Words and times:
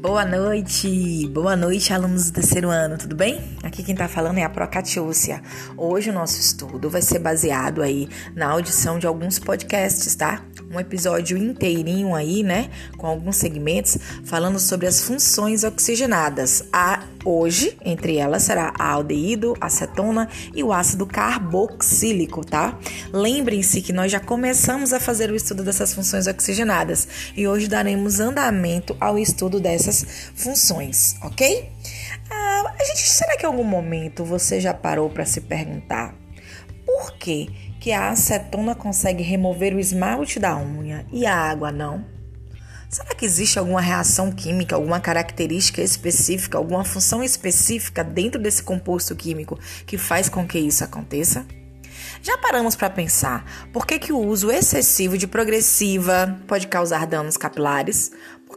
Boa 0.00 0.24
noite, 0.24 1.28
boa 1.28 1.54
noite, 1.54 1.92
alunos 1.92 2.30
do 2.30 2.32
terceiro 2.32 2.70
ano, 2.70 2.96
tudo 2.96 3.14
bem? 3.14 3.38
Aqui 3.62 3.82
quem 3.82 3.94
tá 3.94 4.08
falando 4.08 4.38
é 4.38 4.42
a 4.42 4.48
Procatiúcia. 4.48 5.42
Hoje 5.76 6.08
o 6.08 6.12
nosso 6.14 6.40
estudo 6.40 6.88
vai 6.88 7.02
ser 7.02 7.18
baseado 7.18 7.82
aí 7.82 8.08
na 8.34 8.48
audição 8.48 8.98
de 8.98 9.06
alguns 9.06 9.38
podcasts, 9.38 10.14
tá? 10.14 10.42
Um 10.70 10.78
episódio 10.78 11.36
inteirinho 11.36 12.14
aí, 12.14 12.42
né? 12.42 12.70
Com 12.96 13.06
alguns 13.06 13.36
segmentos 13.36 13.98
falando 14.24 14.58
sobre 14.58 14.86
as 14.86 15.02
funções 15.02 15.64
oxigenadas. 15.64 16.64
A 16.72 17.04
hoje, 17.24 17.76
entre 17.84 18.16
elas, 18.16 18.44
será 18.44 18.72
a 18.78 18.92
aldeído, 18.92 19.54
acetona 19.60 20.28
e 20.54 20.62
o 20.62 20.72
ácido 20.72 21.04
carboxílico, 21.06 22.44
tá? 22.44 22.78
Lembrem-se 23.12 23.82
que 23.82 23.92
nós 23.92 24.10
já 24.10 24.20
começamos 24.20 24.92
a 24.92 25.00
fazer 25.00 25.30
o 25.30 25.36
estudo 25.36 25.62
dessas 25.62 25.92
funções 25.92 26.26
oxigenadas 26.26 27.06
e 27.36 27.46
hoje 27.46 27.68
daremos 27.68 28.20
andamento 28.20 28.96
ao 29.00 29.18
estudo 29.18 29.60
dessas 29.60 29.80
essas 29.80 30.06
funções, 30.34 31.16
ok? 31.22 31.68
Ah, 32.30 32.74
a 32.78 32.84
gente, 32.84 33.08
será 33.08 33.36
que 33.36 33.44
em 33.44 33.46
algum 33.46 33.64
momento 33.64 34.24
você 34.24 34.60
já 34.60 34.72
parou 34.72 35.10
para 35.10 35.24
se 35.24 35.40
perguntar 35.40 36.14
por 36.86 37.16
que, 37.18 37.50
que 37.80 37.92
a 37.92 38.10
acetona 38.10 38.74
consegue 38.74 39.22
remover 39.22 39.74
o 39.74 39.80
esmalte 39.80 40.38
da 40.38 40.54
unha 40.56 41.06
e 41.10 41.24
a 41.24 41.34
água 41.34 41.72
não? 41.72 42.04
Será 42.90 43.14
que 43.14 43.24
existe 43.24 43.58
alguma 43.58 43.80
reação 43.80 44.30
química, 44.30 44.74
alguma 44.74 45.00
característica 45.00 45.80
específica, 45.80 46.58
alguma 46.58 46.84
função 46.84 47.22
específica 47.22 48.04
dentro 48.04 48.40
desse 48.40 48.62
composto 48.62 49.16
químico 49.16 49.58
que 49.86 49.96
faz 49.96 50.28
com 50.28 50.46
que 50.46 50.58
isso 50.58 50.84
aconteça? 50.84 51.46
Já 52.22 52.36
paramos 52.36 52.76
para 52.76 52.90
pensar 52.90 53.70
por 53.72 53.86
que, 53.86 53.98
que 53.98 54.12
o 54.12 54.18
uso 54.18 54.50
excessivo 54.50 55.16
de 55.16 55.26
progressiva 55.26 56.38
pode 56.46 56.66
causar 56.66 57.06
danos 57.06 57.38
capilares? 57.38 58.10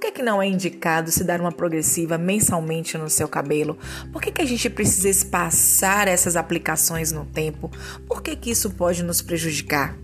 Que, 0.04 0.12
que 0.12 0.22
não 0.22 0.42
é 0.42 0.48
indicado 0.50 1.10
se 1.12 1.24
dar 1.24 1.40
uma 1.40 1.50
progressiva 1.50 2.18
mensalmente 2.18 2.98
no 2.98 3.10
seu 3.10 3.26
cabelo? 3.26 3.78
Por 4.12 4.22
que, 4.22 4.34
que 4.34 4.42
a 4.42 4.46
gente 4.46 4.70
precisa 4.70 5.08
espaçar 5.08 6.10
essas 6.10 6.36
aplicações 6.36 7.14
no 7.14 7.24
tempo? 7.24 7.72
Por 8.06 8.22
que, 8.22 8.36
que 8.36 8.52
isso 8.52 8.72
pode 8.72 9.02
nos 9.02 9.22
prejudicar? 9.22 9.98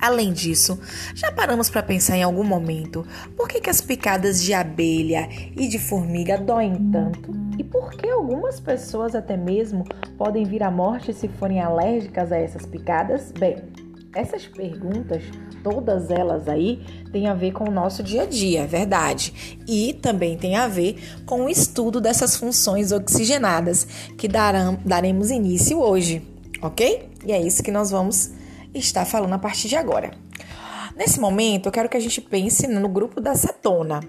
Além 0.00 0.32
disso, 0.32 0.80
já 1.14 1.30
paramos 1.30 1.70
para 1.70 1.80
pensar 1.80 2.16
em 2.16 2.24
algum 2.24 2.42
momento 2.42 3.06
por 3.36 3.46
que, 3.46 3.60
que 3.60 3.70
as 3.70 3.80
picadas 3.80 4.42
de 4.42 4.52
abelha 4.52 5.28
e 5.56 5.68
de 5.68 5.78
formiga 5.78 6.36
doem 6.36 6.90
tanto? 6.90 7.30
E 7.56 7.62
por 7.62 7.90
que 7.92 8.10
algumas 8.10 8.58
pessoas 8.58 9.14
até 9.14 9.36
mesmo 9.36 9.84
podem 10.18 10.44
vir 10.44 10.64
à 10.64 10.72
morte 10.72 11.14
se 11.14 11.28
forem 11.28 11.60
alérgicas 11.60 12.32
a 12.32 12.36
essas 12.36 12.66
picadas? 12.66 13.30
Bem, 13.30 13.62
essas 14.14 14.46
perguntas, 14.46 15.22
todas 15.62 16.10
elas 16.10 16.48
aí, 16.48 16.84
têm 17.12 17.28
a 17.28 17.34
ver 17.34 17.52
com 17.52 17.68
o 17.68 17.72
nosso 17.72 18.02
dia 18.02 18.22
a 18.22 18.26
dia, 18.26 18.62
é 18.62 18.66
verdade. 18.66 19.58
E 19.68 19.92
também 19.94 20.36
tem 20.36 20.56
a 20.56 20.66
ver 20.66 20.96
com 21.24 21.44
o 21.44 21.48
estudo 21.48 22.00
dessas 22.00 22.36
funções 22.36 22.90
oxigenadas 22.92 23.86
que 24.18 24.26
darão, 24.26 24.78
daremos 24.84 25.30
início 25.30 25.78
hoje, 25.80 26.26
ok? 26.60 27.08
E 27.24 27.32
é 27.32 27.40
isso 27.40 27.62
que 27.62 27.70
nós 27.70 27.90
vamos 27.90 28.32
estar 28.74 29.04
falando 29.04 29.34
a 29.34 29.38
partir 29.38 29.68
de 29.68 29.76
agora. 29.76 30.10
Nesse 30.96 31.20
momento, 31.20 31.66
eu 31.66 31.72
quero 31.72 31.88
que 31.88 31.96
a 31.96 32.00
gente 32.00 32.20
pense 32.20 32.66
no 32.66 32.88
grupo 32.88 33.20
da 33.20 33.34
cetona. 33.34 34.00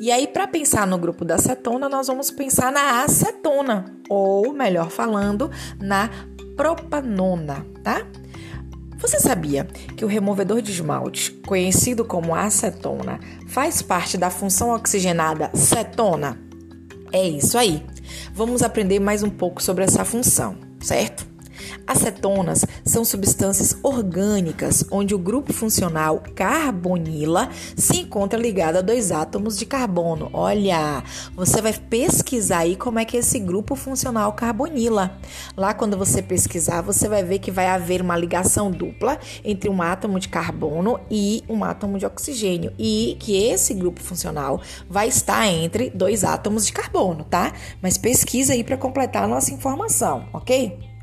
E 0.00 0.10
aí, 0.10 0.26
para 0.26 0.46
pensar 0.46 0.86
no 0.86 0.98
grupo 0.98 1.24
da 1.24 1.38
cetona, 1.38 1.88
nós 1.88 2.08
vamos 2.08 2.30
pensar 2.30 2.70
na 2.72 3.02
acetona, 3.02 3.84
ou 4.08 4.52
melhor 4.52 4.90
falando, 4.90 5.50
na 5.80 6.10
propanona, 6.56 7.66
tá? 7.82 8.06
Você 8.98 9.20
sabia 9.20 9.64
que 9.96 10.04
o 10.04 10.08
removedor 10.08 10.62
de 10.62 10.72
esmalte, 10.72 11.30
conhecido 11.46 12.04
como 12.04 12.34
acetona, 12.34 13.20
faz 13.46 13.82
parte 13.82 14.16
da 14.16 14.30
função 14.30 14.70
oxigenada 14.70 15.50
cetona? 15.54 16.38
É 17.12 17.22
isso 17.26 17.58
aí. 17.58 17.84
Vamos 18.32 18.62
aprender 18.62 18.98
mais 18.98 19.22
um 19.22 19.30
pouco 19.30 19.62
sobre 19.62 19.84
essa 19.84 20.04
função, 20.04 20.56
certo? 20.80 21.35
Acetonas 21.86 22.64
são 22.84 23.04
substâncias 23.04 23.76
orgânicas 23.82 24.84
onde 24.90 25.14
o 25.14 25.18
grupo 25.18 25.52
funcional 25.52 26.22
carbonila 26.34 27.48
se 27.76 28.00
encontra 28.00 28.38
ligado 28.38 28.76
a 28.76 28.80
dois 28.80 29.12
átomos 29.12 29.58
de 29.58 29.66
carbono. 29.66 30.30
Olha, 30.32 31.02
você 31.34 31.60
vai 31.60 31.72
pesquisar 31.72 32.58
aí 32.58 32.76
como 32.76 32.98
é 32.98 33.04
que 33.04 33.16
é 33.16 33.20
esse 33.20 33.38
grupo 33.38 33.74
funcional 33.74 34.32
carbonila. 34.32 35.18
Lá 35.56 35.74
quando 35.74 35.96
você 35.96 36.22
pesquisar, 36.22 36.82
você 36.82 37.08
vai 37.08 37.22
ver 37.22 37.38
que 37.38 37.50
vai 37.50 37.66
haver 37.66 38.00
uma 38.00 38.16
ligação 38.16 38.70
dupla 38.70 39.18
entre 39.44 39.68
um 39.70 39.80
átomo 39.82 40.18
de 40.18 40.28
carbono 40.28 40.98
e 41.10 41.44
um 41.48 41.64
átomo 41.64 41.98
de 41.98 42.06
oxigênio 42.06 42.72
e 42.78 43.16
que 43.18 43.36
esse 43.36 43.74
grupo 43.74 44.02
funcional 44.02 44.60
vai 44.88 45.08
estar 45.08 45.46
entre 45.46 45.90
dois 45.90 46.24
átomos 46.24 46.66
de 46.66 46.72
carbono, 46.72 47.24
tá? 47.24 47.52
Mas 47.80 47.96
pesquisa 47.98 48.52
aí 48.52 48.64
para 48.64 48.76
completar 48.76 49.24
a 49.24 49.28
nossa 49.28 49.52
informação, 49.52 50.28
ok? 50.32 50.95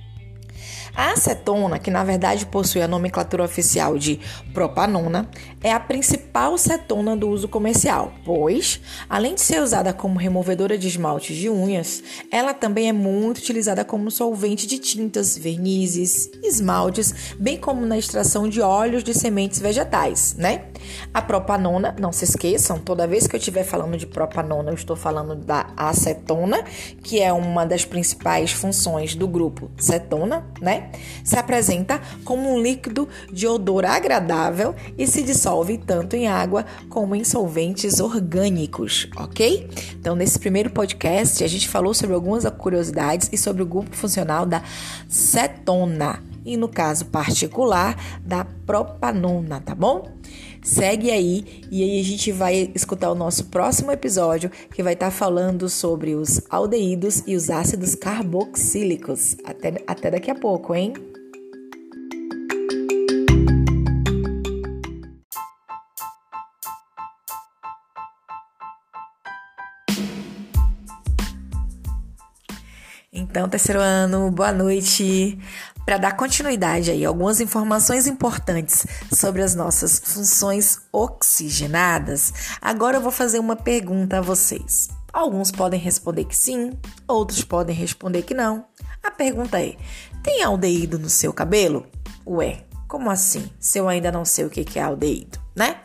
A 0.95 1.13
acetona, 1.13 1.79
que 1.79 1.89
na 1.89 2.03
verdade 2.03 2.45
possui 2.45 2.81
a 2.81 2.87
nomenclatura 2.87 3.43
oficial 3.43 3.97
de 3.97 4.19
propanona, 4.53 5.27
é 5.63 5.71
a 5.71 5.79
principal 5.79 6.55
cetona 6.57 7.17
do 7.17 7.29
uso 7.29 7.47
comercial, 7.47 8.13
pois, 8.23 8.79
além 9.09 9.33
de 9.33 9.41
ser 9.41 9.61
usada 9.61 9.91
como 9.91 10.19
removedora 10.19 10.77
de 10.77 10.87
esmaltes 10.87 11.35
de 11.35 11.49
unhas, 11.49 12.03
ela 12.31 12.53
também 12.53 12.89
é 12.89 12.93
muito 12.93 13.39
utilizada 13.39 13.83
como 13.83 14.11
solvente 14.11 14.67
de 14.67 14.77
tintas, 14.77 15.35
vernizes, 15.35 16.29
esmaltes, 16.43 17.33
bem 17.39 17.57
como 17.57 17.85
na 17.85 17.97
extração 17.97 18.47
de 18.47 18.61
óleos 18.61 19.03
de 19.03 19.15
sementes 19.15 19.59
vegetais, 19.59 20.35
né? 20.37 20.65
A 21.13 21.21
propanona, 21.21 21.95
não 21.99 22.11
se 22.11 22.25
esqueçam, 22.25 22.79
toda 22.79 23.07
vez 23.07 23.27
que 23.27 23.35
eu 23.35 23.37
estiver 23.37 23.63
falando 23.63 23.97
de 23.97 24.05
propanona, 24.05 24.71
eu 24.71 24.75
estou 24.75 24.95
falando 24.95 25.35
da 25.35 25.67
acetona, 25.77 26.63
que 27.03 27.21
é 27.21 27.31
uma 27.31 27.65
das 27.65 27.85
principais 27.85 28.51
funções 28.51 29.15
do 29.15 29.27
grupo 29.27 29.69
cetona, 29.77 30.45
né? 30.61 30.91
Se 31.23 31.37
apresenta 31.37 32.01
como 32.23 32.51
um 32.51 32.61
líquido 32.61 33.07
de 33.31 33.47
odor 33.47 33.85
agradável 33.85 34.75
e 34.97 35.07
se 35.07 35.21
dissolve 35.21 35.77
tanto 35.77 36.15
em 36.15 36.27
água 36.27 36.65
como 36.89 37.15
em 37.15 37.23
solventes 37.23 37.99
orgânicos, 37.99 39.07
ok? 39.15 39.69
Então, 39.99 40.15
nesse 40.15 40.39
primeiro 40.39 40.69
podcast, 40.69 41.43
a 41.43 41.47
gente 41.47 41.67
falou 41.67 41.93
sobre 41.93 42.15
algumas 42.15 42.43
curiosidades 42.57 43.29
e 43.31 43.37
sobre 43.37 43.63
o 43.63 43.65
grupo 43.65 43.95
funcional 43.95 44.45
da 44.45 44.61
cetona 45.07 46.32
e, 46.45 46.57
no 46.57 46.67
caso 46.67 47.05
particular, 47.05 47.95
da 48.21 48.45
propanona, 48.45 49.59
tá 49.59 49.73
bom? 49.75 50.11
Segue 50.63 51.11
aí 51.11 51.65
e 51.69 51.83
aí 51.83 51.99
a 51.99 52.03
gente 52.03 52.31
vai 52.31 52.71
escutar 52.73 53.11
o 53.11 53.15
nosso 53.15 53.45
próximo 53.45 53.91
episódio 53.91 54.49
que 54.73 54.81
vai 54.81 54.93
estar 54.93 55.07
tá 55.07 55.11
falando 55.11 55.67
sobre 55.67 56.15
os 56.15 56.41
aldeídos 56.49 57.21
e 57.27 57.35
os 57.35 57.49
ácidos 57.49 57.95
carboxílicos. 57.95 59.35
Até, 59.43 59.83
até 59.85 60.11
daqui 60.11 60.31
a 60.31 60.35
pouco, 60.35 60.73
hein? 60.73 60.93
Então, 73.15 73.49
terceiro 73.49 73.79
ano, 73.79 74.31
boa 74.31 74.51
noite. 74.51 75.37
Para 75.85 75.97
dar 75.97 76.15
continuidade 76.15 76.91
aí, 76.91 77.03
algumas 77.03 77.41
informações 77.41 78.07
importantes 78.07 78.85
sobre 79.13 79.41
as 79.41 79.53
nossas 79.53 79.99
funções 79.99 80.79
oxigenadas, 80.91 82.33
agora 82.61 82.97
eu 82.97 83.01
vou 83.01 83.11
fazer 83.11 83.39
uma 83.39 83.55
pergunta 83.55 84.19
a 84.19 84.21
vocês. 84.21 84.89
Alguns 85.11 85.51
podem 85.51 85.79
responder 85.79 86.25
que 86.25 86.35
sim, 86.35 86.71
outros 87.07 87.43
podem 87.43 87.75
responder 87.75 88.23
que 88.23 88.33
não. 88.33 88.65
A 89.03 89.11
pergunta 89.11 89.61
é: 89.61 89.75
tem 90.23 90.41
aldeído 90.41 90.97
no 90.97 91.09
seu 91.09 91.33
cabelo? 91.33 91.85
Ué, 92.25 92.63
como 92.87 93.11
assim? 93.11 93.51
Se 93.59 93.77
eu 93.77 93.89
ainda 93.89 94.11
não 94.11 94.23
sei 94.23 94.45
o 94.45 94.49
que 94.49 94.79
é 94.79 94.81
aldeído, 94.81 95.37
né? 95.55 95.81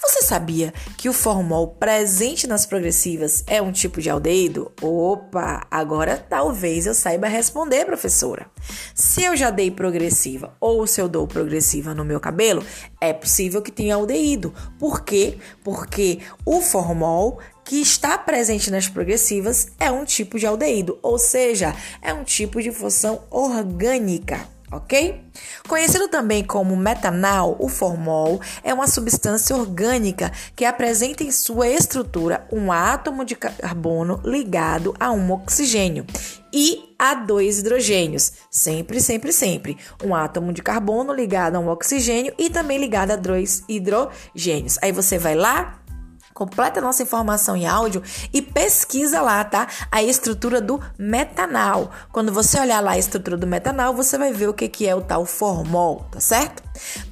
Você 0.00 0.22
sabia 0.22 0.72
que 0.96 1.08
o 1.08 1.12
formol 1.12 1.68
presente 1.68 2.46
nas 2.46 2.66
progressivas 2.66 3.44
é 3.46 3.60
um 3.60 3.72
tipo 3.72 4.00
de 4.00 4.10
aldeído? 4.10 4.72
Opa, 4.80 5.66
agora 5.70 6.16
talvez 6.16 6.86
eu 6.86 6.94
saiba 6.94 7.26
responder, 7.28 7.84
professora. 7.84 8.46
Se 8.94 9.22
eu 9.24 9.36
já 9.36 9.50
dei 9.50 9.70
progressiva 9.70 10.54
ou 10.60 10.86
se 10.86 11.00
eu 11.00 11.08
dou 11.08 11.26
progressiva 11.26 11.94
no 11.94 12.04
meu 12.04 12.20
cabelo, 12.20 12.64
é 13.00 13.12
possível 13.12 13.62
que 13.62 13.72
tenha 13.72 13.94
aldeído. 13.94 14.54
Por 14.78 15.04
quê? 15.04 15.38
Porque 15.62 16.20
o 16.44 16.60
formol 16.60 17.38
que 17.64 17.76
está 17.80 18.18
presente 18.18 18.70
nas 18.70 18.88
progressivas 18.88 19.68
é 19.78 19.90
um 19.90 20.04
tipo 20.04 20.38
de 20.38 20.46
aldeído, 20.46 20.98
ou 21.00 21.18
seja, 21.18 21.74
é 22.00 22.12
um 22.12 22.24
tipo 22.24 22.60
de 22.60 22.72
função 22.72 23.22
orgânica 23.30 24.51
ok? 24.72 25.22
Conhecido 25.68 26.08
também 26.08 26.42
como 26.42 26.76
metanal, 26.76 27.56
o 27.58 27.68
formol 27.68 28.40
é 28.64 28.72
uma 28.72 28.86
substância 28.86 29.54
orgânica 29.54 30.32
que 30.56 30.64
apresenta 30.64 31.22
em 31.22 31.30
sua 31.30 31.68
estrutura 31.68 32.46
um 32.50 32.72
átomo 32.72 33.24
de 33.24 33.36
carbono 33.36 34.20
ligado 34.24 34.94
a 34.98 35.12
um 35.12 35.30
oxigênio 35.32 36.06
e 36.52 36.94
a 36.98 37.14
dois 37.14 37.58
hidrogênios. 37.58 38.32
Sempre, 38.50 39.00
sempre, 39.00 39.32
sempre. 39.32 39.76
Um 40.04 40.14
átomo 40.14 40.52
de 40.52 40.62
carbono 40.62 41.12
ligado 41.12 41.56
a 41.56 41.58
um 41.58 41.68
oxigênio 41.68 42.34
e 42.38 42.50
também 42.50 42.78
ligado 42.78 43.12
a 43.12 43.16
dois 43.16 43.64
hidrogênios. 43.68 44.78
Aí 44.82 44.92
você 44.92 45.18
vai 45.18 45.34
lá, 45.34 45.81
Completa 46.34 46.80
a 46.80 46.82
nossa 46.82 47.02
informação 47.02 47.56
em 47.56 47.66
áudio 47.66 48.02
e 48.32 48.40
pesquisa 48.40 49.20
lá, 49.20 49.44
tá? 49.44 49.66
A 49.90 50.02
estrutura 50.02 50.60
do 50.60 50.80
metanal. 50.98 51.90
Quando 52.10 52.32
você 52.32 52.58
olhar 52.58 52.80
lá 52.80 52.92
a 52.92 52.98
estrutura 52.98 53.36
do 53.36 53.46
metanal, 53.46 53.94
você 53.94 54.16
vai 54.16 54.32
ver 54.32 54.48
o 54.48 54.54
que, 54.54 54.86
é 54.86 54.94
o 54.94 55.02
tal 55.02 55.24
formol, 55.26 56.06
tá 56.10 56.20
certo? 56.20 56.62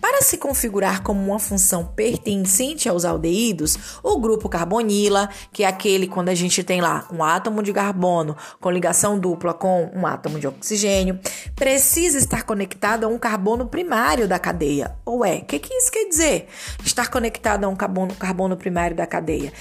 Para 0.01 0.23
se 0.23 0.39
configurar 0.39 1.03
como 1.03 1.23
uma 1.23 1.39
função 1.39 1.85
pertencente 1.85 2.89
aos 2.89 3.05
aldeídos, 3.05 4.01
o 4.03 4.19
grupo 4.19 4.49
carbonila, 4.49 5.29
que 5.53 5.65
é 5.65 5.67
aquele 5.67 6.07
quando 6.07 6.31
a 6.31 6.35
gente 6.35 6.65
tem 6.65 6.81
lá 6.81 7.07
um 7.13 7.23
átomo 7.23 7.63
de 7.63 7.73
carbono 7.73 8.37
com 8.61 8.71
ligação 8.71 9.19
dupla 9.19 9.53
com 9.53 9.91
um 9.95 10.07
átomo 10.07 10.39
de 10.39 10.47
oxigênio, 10.47 11.19
precisa 11.55 12.19
estar 12.19 12.45
conectado 12.45 13.05
a 13.05 13.09
um 13.09 13.19
carbono 13.19 13.67
primário 13.67 14.27
da 14.27 14.39
cadeia. 14.39 14.97
Ou 15.05 15.25
é, 15.25 15.37
o 15.37 15.45
que, 15.45 15.59
que 15.59 15.75
isso 15.75 15.93
quer 15.93 16.09
dizer? 16.09 16.49
Estar 16.85 17.09
conectado 17.09 17.65
a 17.65 17.69
um 17.69 17.77
carbono, 17.77 18.15
carbono 18.15 18.57
primário 18.57 18.97
da 18.97 19.07
cadeia. 19.11 19.53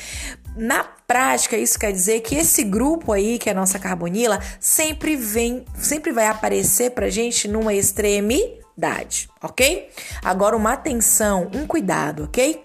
Na 0.55 0.83
prática, 0.83 1.57
isso 1.57 1.77
quer 1.77 1.91
dizer 1.91 2.21
que 2.21 2.35
esse 2.35 2.63
grupo 2.63 3.11
aí, 3.11 3.37
que 3.37 3.49
é 3.49 3.51
a 3.51 3.55
nossa 3.55 3.79
carbonila, 3.79 4.39
sempre 4.59 5.15
vem, 5.15 5.63
sempre 5.75 6.11
vai 6.11 6.27
aparecer 6.27 6.91
pra 6.91 7.09
gente 7.09 7.47
numa 7.47 7.73
extremidade, 7.73 9.29
ok? 9.41 9.89
Agora, 10.23 10.57
uma 10.57 10.73
atenção, 10.73 11.49
um 11.53 11.65
cuidado, 11.65 12.25
ok? 12.25 12.63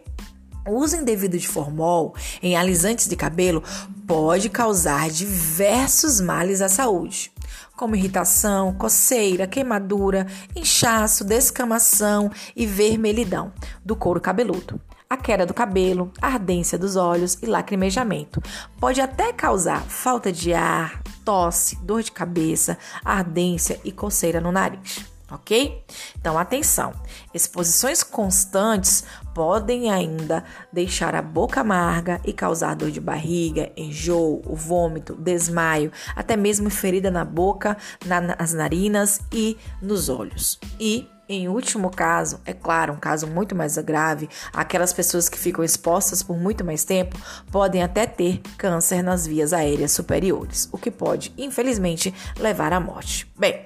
O 0.67 0.79
uso 0.79 0.97
indevido 0.97 1.39
de 1.39 1.47
formol 1.47 2.15
em 2.43 2.57
alisantes 2.57 3.07
de 3.07 3.17
cabelo 3.17 3.63
pode 4.07 4.49
causar 4.49 5.11
diversos 5.11 6.21
males 6.21 6.63
à 6.63 6.69
saúde, 6.69 7.31
como 7.77 7.95
irritação, 7.95 8.73
coceira, 8.75 9.47
queimadura, 9.47 10.27
inchaço, 10.57 11.23
descamação 11.23 12.31
e 12.57 12.67
vermelhidão 12.67 13.53
do 13.85 13.95
couro 13.95 14.21
cabeludo 14.21 14.81
a 15.15 15.17
queda 15.17 15.47
do 15.47 15.55
cabelo, 15.55 16.13
ardência 16.21 16.79
dos 16.79 16.97
olhos 16.97 17.39
e 17.43 17.47
lacrimejamento. 17.47 18.43
Pode 18.79 19.01
até 19.01 19.33
causar 19.33 19.81
falta 19.83 20.31
de 20.31 20.53
ar, 20.53 21.03
tosse, 21.25 21.77
dor 21.77 22.03
de 22.03 22.13
cabeça, 22.13 22.77
ardência 23.05 23.81
e 23.85 23.91
coceira 23.91 24.41
no 24.41 24.53
nariz. 24.53 25.07
Ok? 25.31 25.83
Então, 26.19 26.39
atenção: 26.39 26.93
exposições 27.33 28.03
constantes 28.03 29.05
podem 29.35 29.91
ainda 29.91 30.45
deixar 30.73 31.15
a 31.15 31.23
boca 31.23 31.61
amarga 31.61 32.21
e 32.25 32.33
causar 32.33 32.75
dor 32.77 32.91
de 32.91 33.01
barriga, 33.01 33.73
enjoo, 33.77 34.43
vômito, 34.45 35.15
desmaio, 35.15 35.91
até 36.15 36.37
mesmo 36.37 36.69
ferida 36.71 37.11
na 37.11 37.25
boca, 37.25 37.77
nas 38.05 38.53
narinas 38.53 39.21
e 39.33 39.57
nos 39.81 40.09
olhos. 40.09 40.59
E 40.79 41.09
em 41.29 41.49
último 41.49 41.91
caso, 41.91 42.41
é 42.45 42.53
claro, 42.53 42.93
um 42.93 42.99
caso 42.99 43.27
muito 43.27 43.55
mais 43.55 43.77
grave, 43.79 44.29
aquelas 44.53 44.93
pessoas 44.93 45.29
que 45.29 45.39
ficam 45.39 45.65
expostas 45.65 46.23
por 46.23 46.37
muito 46.37 46.65
mais 46.65 46.85
tempo 46.85 47.19
podem 47.51 47.83
até 47.83 48.07
ter 48.07 48.41
câncer 48.59 49.03
nas 49.03 49.27
vias 49.27 49.53
aéreas 49.53 49.93
superiores, 49.93 50.69
o 50.71 50.79
que 50.79 50.91
pode, 50.91 51.33
infelizmente, 51.39 52.15
levar 52.39 52.73
à 52.73 52.81
morte. 52.81 53.31
Bem, 53.39 53.65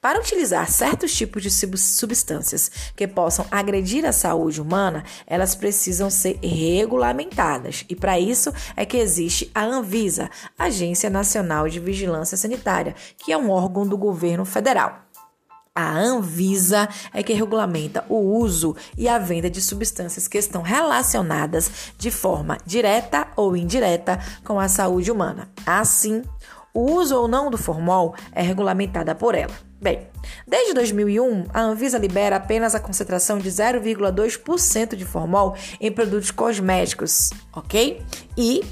para 0.00 0.18
utilizar 0.20 0.70
certos 0.70 1.14
tipos 1.14 1.42
de 1.42 1.50
substâncias 1.50 2.70
que 2.94 3.06
possam 3.06 3.46
agredir 3.50 4.04
a 4.04 4.12
saúde 4.12 4.60
humana, 4.60 5.04
elas 5.26 5.54
precisam 5.54 6.10
ser 6.10 6.38
regulamentadas, 6.42 7.84
e 7.88 7.94
para 7.94 8.18
isso 8.18 8.52
é 8.76 8.84
que 8.84 8.96
existe 8.96 9.50
a 9.54 9.64
Anvisa, 9.64 10.28
Agência 10.58 11.08
Nacional 11.08 11.68
de 11.68 11.80
Vigilância 11.80 12.36
Sanitária, 12.36 12.94
que 13.16 13.32
é 13.32 13.38
um 13.38 13.50
órgão 13.50 13.86
do 13.86 13.96
governo 13.96 14.44
federal. 14.44 15.05
A 15.76 15.94
Anvisa 15.94 16.88
é 17.12 17.22
que 17.22 17.34
regulamenta 17.34 18.02
o 18.08 18.16
uso 18.16 18.74
e 18.96 19.06
a 19.06 19.18
venda 19.18 19.50
de 19.50 19.60
substâncias 19.60 20.26
que 20.26 20.38
estão 20.38 20.62
relacionadas 20.62 21.92
de 21.98 22.10
forma 22.10 22.56
direta 22.64 23.28
ou 23.36 23.54
indireta 23.54 24.18
com 24.42 24.58
a 24.58 24.68
saúde 24.68 25.12
humana. 25.12 25.50
Assim, 25.66 26.22
o 26.72 26.92
uso 26.92 27.14
ou 27.14 27.28
não 27.28 27.50
do 27.50 27.58
formol 27.58 28.14
é 28.32 28.40
regulamentada 28.40 29.14
por 29.14 29.34
ela. 29.34 29.52
Bem, 29.78 30.08
desde 30.48 30.72
2001, 30.72 31.44
a 31.52 31.60
Anvisa 31.60 31.98
libera 31.98 32.36
apenas 32.36 32.74
a 32.74 32.80
concentração 32.80 33.36
de 33.36 33.50
0,2% 33.50 34.96
de 34.96 35.04
formol 35.04 35.54
em 35.78 35.92
produtos 35.92 36.30
cosméticos, 36.30 37.28
ok? 37.52 38.02
E 38.34 38.64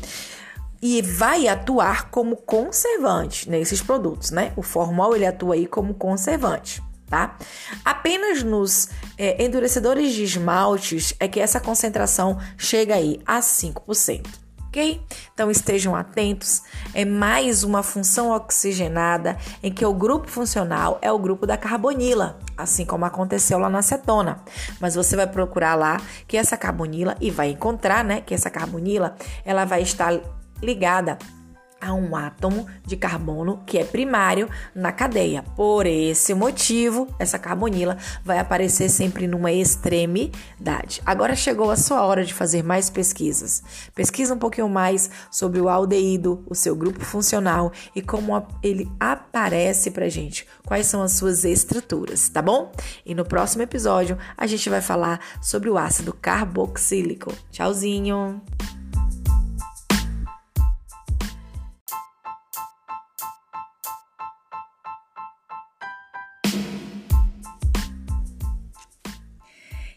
e 0.80 1.00
vai 1.00 1.48
atuar 1.48 2.10
como 2.10 2.36
conservante 2.36 3.48
nesses 3.48 3.82
produtos, 3.82 4.30
né? 4.30 4.52
O 4.54 4.62
formol 4.62 5.14
ele 5.14 5.24
atua 5.24 5.54
aí 5.54 5.66
como 5.66 5.94
conservante 5.94 6.82
tá? 7.08 7.36
Apenas 7.84 8.42
nos 8.42 8.88
é, 9.16 9.44
endurecedores 9.44 10.12
de 10.12 10.24
esmaltes 10.24 11.14
é 11.20 11.28
que 11.28 11.40
essa 11.40 11.60
concentração 11.60 12.38
chega 12.56 12.94
aí 12.94 13.20
a 13.26 13.40
5%. 13.40 14.26
Ok? 14.74 15.00
Então 15.32 15.52
estejam 15.52 15.94
atentos. 15.94 16.62
É 16.92 17.04
mais 17.04 17.62
uma 17.62 17.80
função 17.80 18.32
oxigenada 18.32 19.36
em 19.62 19.72
que 19.72 19.86
o 19.86 19.94
grupo 19.94 20.28
funcional 20.28 20.98
é 21.00 21.12
o 21.12 21.18
grupo 21.18 21.46
da 21.46 21.56
carbonila, 21.56 22.40
assim 22.56 22.84
como 22.84 23.04
aconteceu 23.04 23.56
lá 23.56 23.70
na 23.70 23.78
acetona. 23.78 24.42
Mas 24.80 24.96
você 24.96 25.14
vai 25.14 25.28
procurar 25.28 25.76
lá 25.76 26.00
que 26.26 26.36
essa 26.36 26.56
carbonila 26.56 27.16
e 27.20 27.30
vai 27.30 27.50
encontrar, 27.50 28.04
né, 28.04 28.20
que 28.20 28.34
essa 28.34 28.50
carbonila 28.50 29.14
ela 29.44 29.64
vai 29.64 29.80
estar 29.80 30.18
ligada 30.60 31.18
a 31.80 31.92
um 31.92 32.16
átomo 32.16 32.66
de 32.84 32.96
carbono 32.96 33.62
que 33.66 33.78
é 33.78 33.84
primário 33.84 34.48
na 34.74 34.92
cadeia. 34.92 35.42
Por 35.56 35.86
esse 35.86 36.34
motivo, 36.34 37.08
essa 37.18 37.38
carbonila 37.38 37.98
vai 38.24 38.38
aparecer 38.38 38.88
sempre 38.88 39.26
numa 39.26 39.52
extremidade. 39.52 41.02
Agora 41.04 41.36
chegou 41.36 41.70
a 41.70 41.76
sua 41.76 42.02
hora 42.02 42.24
de 42.24 42.32
fazer 42.32 42.62
mais 42.62 42.88
pesquisas. 42.88 43.62
Pesquisa 43.94 44.34
um 44.34 44.38
pouquinho 44.38 44.68
mais 44.68 45.10
sobre 45.30 45.60
o 45.60 45.68
aldeído, 45.68 46.44
o 46.48 46.54
seu 46.54 46.74
grupo 46.74 47.04
funcional 47.04 47.72
e 47.94 48.00
como 48.00 48.46
ele 48.62 48.90
aparece 48.98 49.90
pra 49.90 50.08
gente. 50.08 50.46
Quais 50.66 50.86
são 50.86 51.02
as 51.02 51.12
suas 51.12 51.44
estruturas, 51.44 52.28
tá 52.28 52.40
bom? 52.40 52.72
E 53.04 53.14
no 53.14 53.24
próximo 53.24 53.62
episódio 53.62 54.18
a 54.36 54.46
gente 54.46 54.70
vai 54.70 54.80
falar 54.80 55.20
sobre 55.42 55.68
o 55.68 55.76
ácido 55.76 56.12
carboxílico. 56.12 57.32
Tchauzinho! 57.50 58.42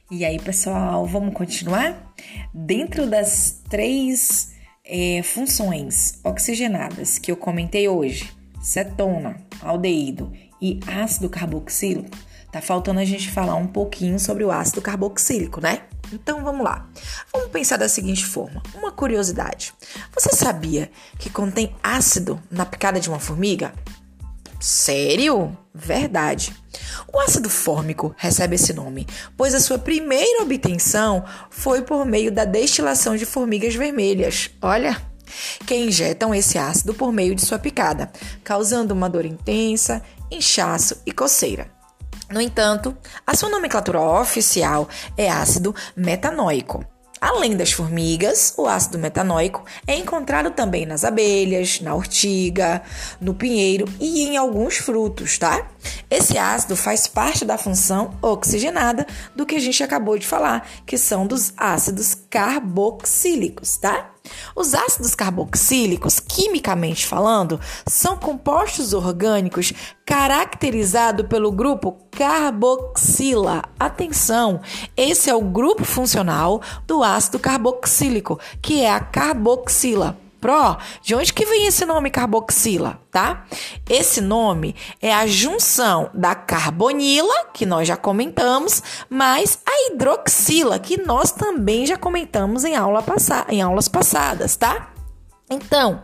E 0.09 0.23
aí, 0.23 0.39
pessoal, 0.39 1.05
vamos 1.05 1.33
continuar? 1.33 2.13
Dentro 2.53 3.09
das 3.09 3.59
três 3.69 4.53
é, 4.85 5.21
funções 5.21 6.21
oxigenadas 6.23 7.19
que 7.19 7.29
eu 7.29 7.35
comentei 7.35 7.89
hoje, 7.89 8.31
cetona, 8.61 9.35
aldeído 9.61 10.31
e 10.61 10.79
ácido 10.87 11.29
carboxílico, 11.29 12.09
tá 12.53 12.61
faltando 12.61 13.01
a 13.01 13.05
gente 13.05 13.29
falar 13.29 13.55
um 13.55 13.67
pouquinho 13.67 14.17
sobre 14.17 14.45
o 14.45 14.51
ácido 14.51 14.81
carboxílico, 14.81 15.59
né? 15.59 15.81
Então 16.13 16.41
vamos 16.41 16.63
lá. 16.63 16.87
Vamos 17.33 17.49
pensar 17.49 17.75
da 17.75 17.89
seguinte 17.89 18.25
forma: 18.25 18.63
uma 18.75 18.93
curiosidade. 18.93 19.73
Você 20.17 20.33
sabia 20.33 20.89
que 21.19 21.29
contém 21.29 21.75
ácido 21.83 22.41
na 22.49 22.65
picada 22.65 22.97
de 22.97 23.09
uma 23.09 23.19
formiga? 23.19 23.73
Sério? 24.59 25.55
Verdade. 25.73 26.55
O 27.13 27.19
ácido 27.19 27.49
fórmico 27.49 28.13
recebe 28.17 28.55
esse 28.55 28.73
nome, 28.73 29.07
pois 29.35 29.53
a 29.53 29.59
sua 29.59 29.77
primeira 29.77 30.43
obtenção 30.43 31.23
foi 31.49 31.81
por 31.81 32.05
meio 32.05 32.31
da 32.31 32.45
destilação 32.45 33.15
de 33.15 33.25
formigas 33.25 33.75
vermelhas. 33.75 34.49
Olha, 34.61 34.99
que 35.65 35.75
injetam 35.75 36.33
esse 36.33 36.57
ácido 36.57 36.93
por 36.93 37.11
meio 37.11 37.35
de 37.35 37.45
sua 37.45 37.59
picada, 37.59 38.11
causando 38.43 38.93
uma 38.93 39.09
dor 39.09 39.25
intensa, 39.25 40.01
inchaço 40.31 41.01
e 41.05 41.11
coceira. 41.11 41.69
No 42.29 42.41
entanto, 42.41 42.95
a 43.25 43.35
sua 43.35 43.49
nomenclatura 43.49 44.01
oficial 44.01 44.89
é 45.15 45.29
ácido 45.29 45.73
metanóico. 45.95 46.83
Além 47.19 47.55
das 47.55 47.71
formigas, 47.71 48.53
o 48.57 48.67
ácido 48.67 48.99
metanóico 48.99 49.63
é 49.87 49.95
encontrado 49.95 50.51
também 50.51 50.85
nas 50.85 51.03
abelhas, 51.03 51.81
na 51.81 51.95
ortiga, 51.95 52.81
no 53.19 53.33
pinheiro 53.33 53.87
e 53.99 54.23
em 54.23 54.37
alguns 54.37 54.77
frutos, 54.77 55.37
tá? 55.37 55.67
Esse 56.09 56.37
ácido 56.37 56.75
faz 56.75 57.07
parte 57.07 57.43
da 57.43 57.57
função 57.57 58.17
oxigenada 58.21 59.05
do 59.35 59.45
que 59.45 59.55
a 59.55 59.59
gente 59.59 59.83
acabou 59.83 60.17
de 60.17 60.27
falar, 60.27 60.67
que 60.85 60.97
são 60.97 61.25
dos 61.25 61.53
ácidos 61.57 62.15
carboxílicos, 62.29 63.77
tá? 63.77 64.11
Os 64.55 64.73
ácidos 64.73 65.15
carboxílicos, 65.15 66.19
quimicamente 66.19 67.05
falando, 67.05 67.59
são 67.85 68.17
compostos 68.17 68.93
orgânicos 68.93 69.73
caracterizados 70.05 71.27
pelo 71.27 71.51
grupo 71.51 71.97
carboxila. 72.11 73.63
Atenção, 73.79 74.61
esse 74.95 75.29
é 75.29 75.35
o 75.35 75.41
grupo 75.41 75.83
funcional 75.83 76.61
do 76.85 77.03
ácido 77.03 77.39
carboxílico, 77.39 78.39
que 78.61 78.81
é 78.81 78.91
a 78.91 78.99
carboxila. 78.99 80.17
Pro, 80.39 80.77
de 81.01 81.15
onde 81.15 81.33
que 81.33 81.45
vem 81.45 81.65
esse 81.65 81.85
nome 81.85 82.11
carboxila, 82.11 83.01
tá? 83.11 83.45
Esse 83.89 84.21
nome 84.21 84.75
é 85.01 85.13
a 85.13 85.25
junção 85.25 86.11
da 86.13 86.35
carbonila, 86.35 87.47
que 87.53 87.65
nós 87.65 87.87
já 87.87 87.97
comentamos, 87.97 88.83
mais 89.09 89.59
a 89.65 89.87
hidroxila, 89.87 90.77
que 90.77 91.01
nós 91.01 91.31
também 91.31 91.87
já 91.87 91.97
comentamos 91.97 92.63
em, 92.63 92.75
aula 92.75 93.03
em 93.49 93.61
aulas 93.61 93.87
passadas, 93.87 94.55
tá? 94.55 94.91
Então, 95.49 96.03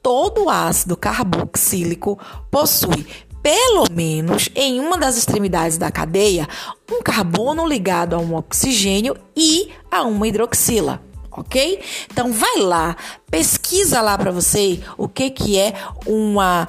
todo 0.00 0.48
ácido 0.48 0.96
carboxílico 0.96 2.18
possui 2.50 3.06
pelo 3.42 3.90
menos 3.90 4.48
em 4.54 4.78
uma 4.78 4.96
das 4.96 5.16
extremidades 5.16 5.76
da 5.76 5.90
cadeia, 5.90 6.48
um 6.88 7.02
carbono 7.02 7.66
ligado 7.66 8.14
a 8.14 8.18
um 8.18 8.36
oxigênio 8.36 9.16
e 9.36 9.70
a 9.90 10.02
uma 10.02 10.28
hidroxila 10.28 11.02
ok? 11.36 11.80
Então 12.10 12.32
vai 12.32 12.60
lá, 12.60 12.96
pesquisa 13.30 14.00
lá 14.00 14.16
para 14.16 14.30
você 14.30 14.80
o 14.96 15.08
que 15.08 15.30
que 15.30 15.58
é 15.58 15.74
uma 16.06 16.68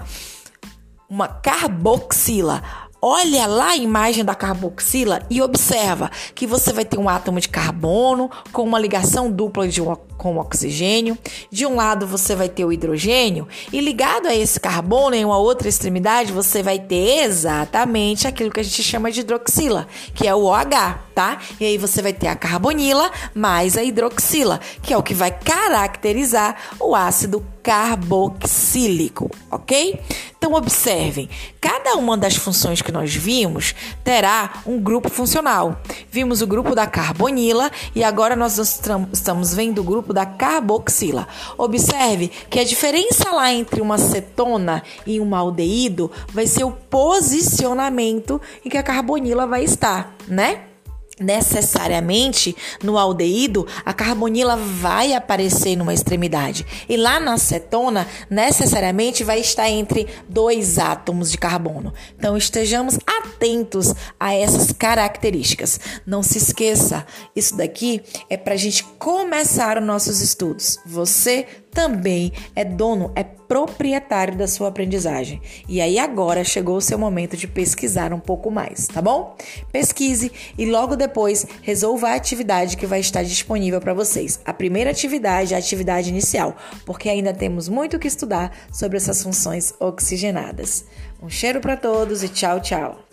uma 1.10 1.28
carboxila. 1.28 2.64
Olha 3.06 3.46
lá 3.46 3.72
a 3.72 3.76
imagem 3.76 4.24
da 4.24 4.34
carboxila 4.34 5.22
e 5.30 5.42
observa 5.42 6.10
que 6.34 6.48
você 6.48 6.72
vai 6.72 6.86
ter 6.86 6.98
um 6.98 7.10
átomo 7.10 7.38
de 7.38 7.50
carbono 7.50 8.32
com 8.54 8.64
uma 8.64 8.80
ligação 8.80 9.30
dupla 9.30 9.68
de 9.68 9.82
um, 9.82 9.94
com 10.18 10.38
o 10.38 10.40
oxigênio. 10.40 11.18
De 11.52 11.66
um 11.66 11.76
lado 11.76 12.08
você 12.08 12.34
vai 12.34 12.48
ter 12.48 12.64
o 12.64 12.72
hidrogênio 12.72 13.46
e 13.74 13.82
ligado 13.82 14.28
a 14.28 14.34
esse 14.34 14.58
carbono 14.58 15.18
em 15.18 15.26
uma 15.26 15.38
outra 15.38 15.68
extremidade 15.68 16.32
você 16.32 16.64
vai 16.64 16.80
ter 16.80 17.26
exatamente 17.26 18.26
aquilo 18.26 18.50
que 18.50 18.62
a 18.62 18.64
gente 18.64 18.82
chama 18.82 19.12
de 19.12 19.20
hidroxila, 19.20 19.86
que 20.16 20.26
é 20.26 20.34
o 20.34 20.46
OH, 20.46 21.00
tá? 21.14 21.40
E 21.60 21.66
aí 21.66 21.78
você 21.78 22.02
vai 22.02 22.14
ter 22.14 22.28
a 22.28 22.36
carbonila 22.36 23.12
mais 23.34 23.78
a 23.78 23.84
hidroxila, 23.84 24.60
que 24.82 24.94
é 24.94 24.98
o 24.98 25.04
que 25.04 25.14
vai 25.14 25.32
caracterizar 25.32 26.56
o 26.80 26.96
ácido 26.96 27.46
carboxílico, 27.64 29.32
ok? 29.50 30.00
Então 30.38 30.54
observem, 30.54 31.30
cada 31.62 31.96
uma 31.96 32.18
das 32.18 32.36
funções 32.36 32.82
que 32.82 32.92
nós 32.92 33.16
vimos 33.16 33.74
terá 34.04 34.62
um 34.66 34.78
grupo 34.78 35.10
funcional. 35.10 35.80
Vimos 36.12 36.42
o 36.42 36.48
grupo 36.48 36.76
da 36.76 36.86
carbonila 36.86 37.72
e 37.96 38.04
agora 38.04 38.36
nós 38.36 38.58
estamos 38.58 39.54
vendo 39.54 39.80
o 39.80 39.84
grupo 39.84 40.14
da 40.14 40.26
carboxila. 40.26 41.26
Observe 41.58 42.28
que 42.50 42.60
a 42.60 42.66
diferença 42.66 43.32
lá 43.32 43.54
entre 43.54 43.80
uma 43.80 43.98
cetona 43.98 44.84
e 45.08 45.22
um 45.22 45.34
aldeído 45.34 46.12
vai 46.34 46.46
ser 46.46 46.66
o 46.66 46.72
posicionamento 46.72 48.42
em 48.66 48.70
que 48.70 48.78
a 48.78 48.84
carbonila 48.84 49.48
vai 49.48 49.64
estar, 49.64 50.14
né? 50.28 50.73
Necessariamente 51.20 52.56
no 52.84 52.98
aldeído, 52.98 53.68
a 53.86 53.94
carbonila 53.94 54.56
vai 54.56 55.14
aparecer 55.14 55.76
numa 55.76 55.94
extremidade. 55.94 56.66
E 56.88 56.98
lá 56.98 57.20
na 57.20 57.34
acetona, 57.34 58.08
necessariamente 58.30 59.24
vai 59.24 59.40
estar 59.40 59.70
entre 59.70 60.08
dois 60.28 60.78
átomos 60.78 61.32
de 61.32 61.38
carbono. 61.38 61.94
Então 62.18 62.36
estejamos 62.36 62.98
atentos 63.06 63.94
a 64.20 64.34
essas 64.34 64.72
características. 64.72 65.80
Não 66.06 66.24
se 66.24 66.38
esqueça, 66.38 67.06
isso 67.36 67.56
daqui 67.56 68.02
é 68.30 68.38
para 68.38 68.54
a 68.54 68.58
gente 68.58 68.84
começar 68.98 69.78
os 69.78 69.86
nossos 69.86 70.22
estudos. 70.22 70.80
Você 70.86 71.46
também 71.74 72.32
é 72.56 72.64
dono, 72.64 73.12
é 73.16 73.24
proprietário 73.24 74.38
da 74.38 74.48
sua 74.48 74.70
aprendizagem. 74.70 75.42
E 75.68 75.82
aí 75.82 76.00
agora 76.00 76.44
chegou 76.44 76.78
o 76.78 76.82
seu 76.82 76.98
momento 76.98 77.36
de 77.36 77.48
pesquisar 77.48 78.14
um 78.14 78.20
pouco 78.20 78.50
mais, 78.50 78.88
tá 78.88 79.02
bom? 79.02 79.36
Pesquise 79.72 80.32
e 80.58 80.66
logo 80.66 80.96
depois 80.96 81.46
resolva 81.62 82.10
a 82.10 82.16
atividade 82.16 82.78
que 82.78 82.86
vai 82.86 83.00
estar 83.00 83.24
disponível 83.24 83.82
para 83.82 83.94
vocês. 83.94 84.40
A 84.46 84.54
primeira 84.54 84.92
atividade 84.92 85.54
é 85.54 85.56
a 85.56 85.60
atividade 85.60 86.10
inicial, 86.10 86.56
porque 86.86 87.10
ainda 87.10 87.34
temos 87.34 87.68
muito 87.68 88.00
que 88.00 88.08
estudar 88.08 88.56
sobre 88.72 88.98
essas 88.98 89.22
funções 89.22 89.74
oxigenadas. 89.80 90.86
Um 91.22 91.30
cheiro 91.30 91.60
para 91.60 91.78
todos 91.78 92.24
e 92.24 92.30
tchau, 92.30 92.60
tchau. 92.60 93.13